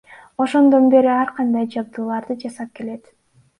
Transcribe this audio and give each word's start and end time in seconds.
Ошондон 0.45 0.87
бери 0.93 1.11
ар 1.17 1.35
кандай 1.37 1.69
жабдууларды 1.77 2.41
жасап 2.47 2.75
келет. 2.81 3.15